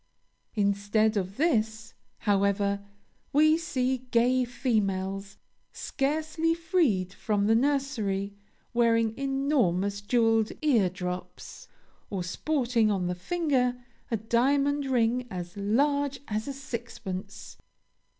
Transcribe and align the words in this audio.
Instead 0.55 1.15
of 1.15 1.37
this, 1.37 1.93
however, 2.21 2.83
we 3.33 3.55
see 3.55 4.07
gay 4.09 4.43
females, 4.43 5.37
scarcely 5.71 6.55
freed 6.55 7.13
from 7.13 7.45
the 7.45 7.53
nursery, 7.53 8.33
wearing 8.73 9.15
enormous 9.15 10.01
jeweled 10.01 10.51
ear 10.63 10.89
drops, 10.89 11.67
or 12.09 12.23
sporting 12.23 12.89
on 12.89 13.05
the 13.05 13.13
finger, 13.13 13.75
a 14.09 14.17
diamond 14.17 14.87
ring 14.87 15.27
as 15.29 15.55
large 15.55 16.19
as 16.27 16.47
a 16.47 16.53
sixpence. 16.53 17.57